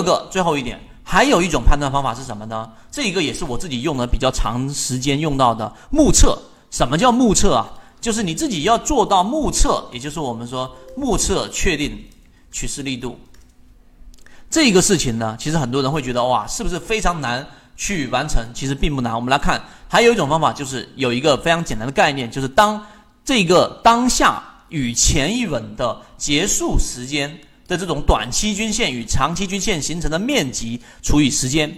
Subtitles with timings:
[0.00, 2.70] 这个最后一点，还有一种判断方法是什么呢？
[2.90, 6.38] 这一个也是我自己用的比较长时间用到的目测。
[6.70, 7.70] 什么叫目测啊？
[8.00, 12.02] 就是你自己要做到目测，也就是我们说目测确定
[12.50, 13.20] 趋势力度。
[14.48, 17.46] 这个事情呢，其实很多人会觉得哇，是不是非常难
[17.76, 18.42] 去完成？
[18.54, 19.14] 其实并不难。
[19.14, 22.82] 我们来看，还有一种方法，就是有一个非常简单的概念，就是当
[23.22, 27.38] 这个当下与前一轮的结束时间
[27.70, 31.72] 的这种短期均线与长期均线形成的面积除以时间。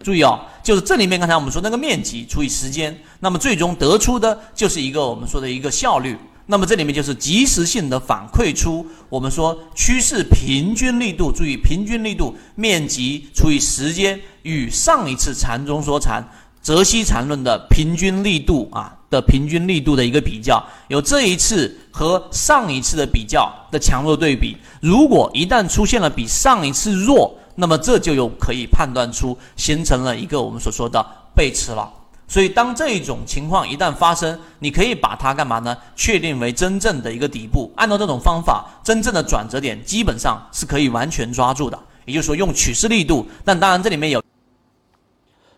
[0.00, 6.16] 注意哦，就是这里面刚才我们说那个面积除以时间，那么最终得出的就是一个我们说的一个效率。
[6.46, 16.22] 那么这里面就是及时性的反馈出我们说趋势平均力度，注意平均力度面积除以时间与上一次缠中说缠
[16.60, 24.56] 泽西缠论的平均力度啊的平均力度的一个比较，有这一次和上一次的比较的强弱对比。
[24.80, 31.04] 如果一旦出现了比上一次弱，那么这就有可以判断出形成了一个我们所说的
[31.34, 31.88] 背驰了。
[32.26, 35.76] 所以，当这一种情况一旦发生，你可以把它干嘛呢？
[35.94, 37.70] 确定为真正的一个底部。
[37.76, 41.78] 按照这种方法，真正的转折点基本上是可以完全抓住的。
[42.06, 43.26] 也就是说，用趋势力度。
[43.44, 44.23] 但当然，这里面有，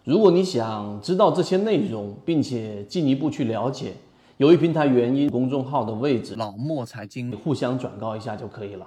[0.07, 3.93] 如果你想知道这些内容，并且进一步去了解，
[4.37, 8.87] 由于平台原因，公众号的位置老莫财经互相转告一下就可以了。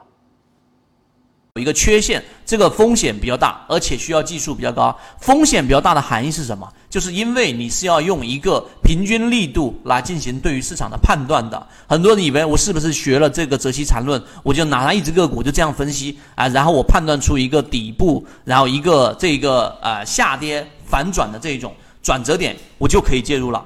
[1.55, 4.97] 有一个缺陷，这个风险比较大，而且需要技术比较高。
[5.19, 6.65] 风险比较大的含义是什么？
[6.89, 11.67] 就是因为你是要用一个平均力度来进行对于市场的判断的。
[11.85, 23.63] 很多人以为我是不是学了这个泽西缠论，我就拿它一只个股就这样分析啊，然后我判断出一个底部，然后一个这个呃下跌反转的这一种转折点，我就可以介入了。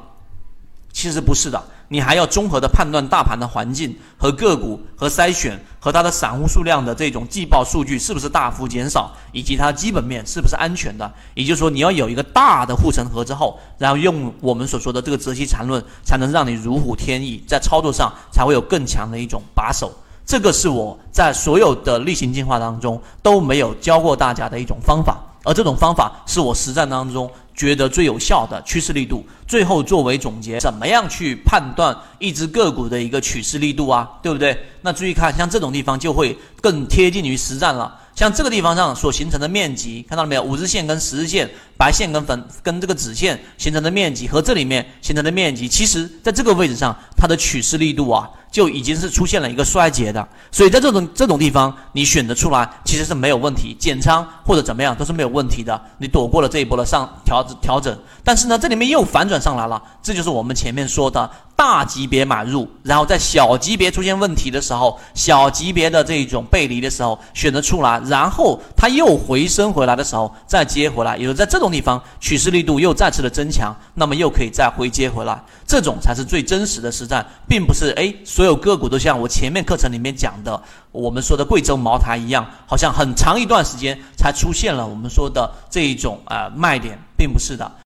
[0.91, 1.63] 其实不是的。
[1.89, 11.11] 你还要综合的判断大盘的环境和个股和筛选和它的散户数量的这种季报数据是不是大幅减少，以及它基本面是不是安全的。
[11.35, 19.91] 也就是说，你要有一个大的护城河之后，然后用我们所说的这个择期缠论，才能让你如虎添翼，在操作上才会有更强的一种把手。
[20.25, 27.29] 这个是我在所有的例行进化当中都没有教过大家的一种方法，而这种方法是我实战当中。
[27.55, 34.09] 觉得最有效的趋势力度，最后作为总结，怎么样去判断一只个股的一个趋势力度啊？
[34.23, 34.57] 对不对？
[34.81, 37.99] 那注意看，像这种地方就会更贴近于实战了。
[38.15, 40.41] 像这个地方上所形成的面积，看到了没有？
[40.41, 50.25] 五日线跟十日线，白线跟粉跟这个紫线形成的面积和这里面形成的面积，其实在这个位置上，它的趋势力度啊，就已经是出现了一个衰竭的。
[50.51, 55.81] 所以在这种这种地方，你选择出来其实是没有问题，减仓或者怎么样都是没有问题的。
[55.97, 61.29] 你躲过了这一波的上调调整，但是呢，这里面又反转上来了，这就是我们前面说的。
[61.55, 80.61] 大级别买入，然后在小级别出现问题的时候，小级别的这种背离的时候选择出来，然后它又回升回来的时候再接回来，也就是在这种地方趋势力度又再次的增强，那么又可以再回接回来，这种才是最真实的实战，并不是诶所有个股都像我前面课程里面讲的，
[80.91, 87.71] 我们说的贵州茅台一样，好像很长一段时间才出现了我们说的这一种啊卖点，并不是的。